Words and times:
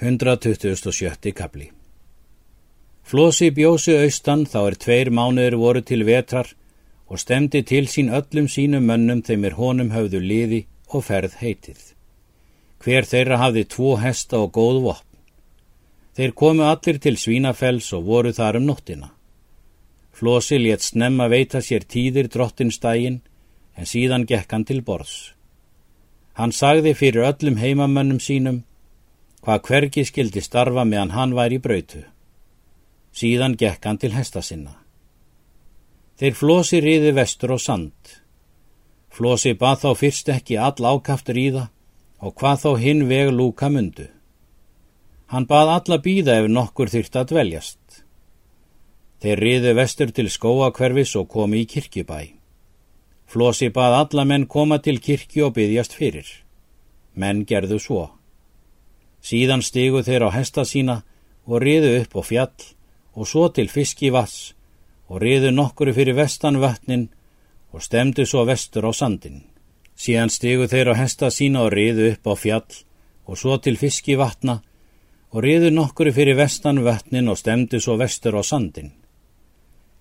127. 0.00 1.32
kapli 1.32 1.70
Flósi 3.02 3.46
bjósi 3.50 3.94
austan 3.96 4.42
þá 4.44 4.58
er 4.60 4.74
tveir 4.76 5.08
mánuður 5.08 5.54
voru 5.56 5.80
til 5.80 6.04
vetrar 6.04 6.50
og 7.08 7.22
stemdi 7.22 7.62
til 7.64 7.88
sín 7.88 8.10
öllum 8.18 8.50
sínum 8.52 8.84
mönnum 8.84 9.22
þeim 9.24 9.46
er 9.48 9.56
honum 9.56 9.94
höfðu 9.94 10.20
liði 10.20 10.60
og 10.92 11.06
ferð 11.06 11.38
heitið. 11.40 11.80
Hver 12.84 13.08
þeirra 13.08 13.40
hafði 13.40 13.64
tvo 13.72 13.94
hesta 13.96 14.42
og 14.44 14.52
góð 14.58 14.82
vopn. 14.90 15.16
Þeir 16.12 16.36
komu 16.42 16.68
allir 16.68 17.00
til 17.00 17.16
Svínafells 17.16 17.88
og 17.96 18.04
voru 18.04 18.36
þar 18.36 18.60
um 18.60 18.68
nóttina. 18.68 19.10
Flósi 20.12 20.60
létt 20.60 20.84
snemma 20.84 21.32
veita 21.32 21.64
sér 21.64 21.88
tíðir 21.88 22.28
drottinstægin 22.28 23.22
en 23.76 23.92
síðan 23.94 24.28
gekk 24.28 24.52
hann 24.52 24.68
til 24.68 24.84
borðs. 24.84 25.32
Hann 26.36 26.52
sagði 26.52 26.92
fyrir 26.92 27.32
öllum 27.32 27.56
heimamönnum 27.56 28.20
sínum 28.20 28.65
hvað 29.46 29.60
hvergi 29.68 30.02
skildi 30.02 30.40
starfa 30.42 30.82
meðan 30.82 31.12
hann 31.14 31.32
var 31.38 31.52
í 31.54 31.60
brautu. 31.62 32.00
Síðan 33.14 33.52
gekk 33.54 33.84
hann 33.86 34.00
til 34.02 34.10
hesta 34.10 34.40
sinna. 34.42 34.72
Þeir 36.18 36.34
flosi 36.34 36.80
riði 36.82 37.12
vestur 37.14 37.52
og 37.54 37.62
sand. 37.62 38.16
Flosi 39.14 39.52
bað 39.54 39.84
þá 39.84 39.90
fyrst 40.00 40.32
ekki 40.34 40.58
all 40.58 40.90
ákaftur 40.90 41.38
í 41.38 41.46
það 41.54 41.68
og 42.26 42.34
hvað 42.40 42.58
þá 42.64 42.70
hinn 42.82 43.04
veg 43.06 43.30
lúka 43.30 43.70
mundu. 43.70 44.08
Hann 45.30 45.46
bað 45.46 45.72
alla 45.76 46.00
býða 46.02 46.40
ef 46.42 46.50
nokkur 46.50 46.90
þyrta 46.90 47.22
að 47.22 47.30
dveljast. 47.36 48.02
Þeir 49.22 49.44
riði 49.46 49.76
vestur 49.78 50.10
til 50.10 50.26
skóakverfis 50.26 51.14
og 51.22 51.30
komi 51.30 51.62
í 51.62 51.70
kirkjubæ. 51.70 52.18
Flosi 53.30 53.70
bað 53.70 54.00
alla 54.02 54.26
menn 54.26 54.50
koma 54.50 54.82
til 54.82 54.98
kirkju 54.98 55.46
og 55.46 55.54
byggjast 55.54 55.94
fyrir. 55.94 56.26
Menn 57.14 57.46
gerðu 57.46 57.78
svo. 57.78 58.04
Síðan 59.26 59.62
stigu 59.66 60.04
þeir 60.06 60.28
á 60.30 60.30
hesta 60.30 60.62
sína 60.62 61.00
og 61.50 61.58
riðu 61.64 61.96
upp 61.98 62.12
á 62.14 62.22
fjall 62.22 62.66
og 63.18 63.26
svo 63.26 63.48
til 63.50 63.66
fiskivass 63.66 64.52
og 65.10 65.18
riðu 65.24 65.50
nokkuru 65.54 65.94
fyrir 65.96 66.14
vestan 66.14 66.60
vatnin 66.62 67.08
og 67.74 67.82
stemdu 67.82 68.26
svo 68.26 68.44
vestur 68.46 68.86
á 68.86 68.92
sandin. 68.94 69.42
Síðan 69.98 70.30
stigu 70.30 70.68
þeir 70.70 70.92
á 70.92 71.00
hesta 71.00 71.30
sína 71.34 71.64
og 71.66 71.72
riðu 71.74 72.12
upp 72.12 72.30
á 72.30 72.34
fjall 72.38 72.76
og 73.26 73.40
svo 73.40 73.56
til 73.58 73.74
fiskivatna 73.80 74.60
og 75.34 75.42
riðu 75.42 75.72
nokkuru 75.74 76.12
fyrir 76.14 76.38
vestan 76.38 76.84
vatnin 76.86 77.26
og 77.32 77.40
stemdu 77.40 77.80
svo 77.82 77.96
vestur 77.98 78.38
á 78.38 78.42
sandin. 78.46 78.92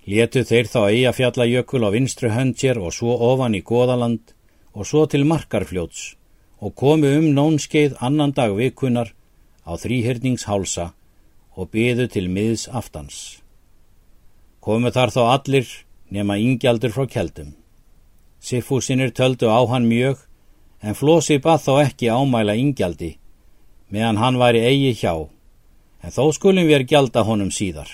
Létu 0.06 0.46
þeir 0.46 0.70
þá 0.70 0.82
eiga 0.92 1.16
fjallajökul 1.18 1.82
á 1.82 1.90
vinstru 1.90 2.30
höndsér 2.30 2.78
og 2.78 2.94
svo 2.94 3.18
ofan 3.32 3.58
í 3.58 3.64
goðaland 3.66 4.36
og 4.78 4.86
svo 4.86 5.08
til 5.10 5.26
markarfljóts 5.26 6.14
og 6.60 6.76
komu 6.76 7.10
um 7.20 7.32
nónskeið 7.36 7.98
annan 8.00 8.32
dag 8.36 8.54
vikunar 8.56 9.12
á 9.66 9.72
þrýhyrningshálsa 9.76 10.92
og 11.56 11.72
byðu 11.74 12.08
til 12.12 12.30
miðs 12.30 12.68
aftans. 12.70 13.42
Komu 14.60 14.92
þar 14.92 15.14
þá 15.16 15.22
allir 15.34 15.68
nema 16.10 16.38
ingjaldur 16.38 16.94
frá 16.96 17.06
keldum. 17.10 17.54
Siffúsinir 18.40 19.12
töldu 19.12 19.50
á 19.50 19.60
hann 19.68 19.90
mjög 19.90 20.22
en 20.82 20.96
Flósi 20.96 21.40
bað 21.42 21.66
þá 21.66 21.74
ekki 21.86 22.12
ámæla 22.14 22.56
ingjaldi 22.62 23.16
meðan 23.90 24.20
hann 24.22 24.40
væri 24.42 24.62
eigi 24.66 24.94
hjá 25.02 25.14
en 26.04 26.14
þó 26.14 26.32
skulum 26.34 26.68
við 26.70 26.88
gjalda 26.92 27.24
honum 27.26 27.52
síðar. 27.52 27.90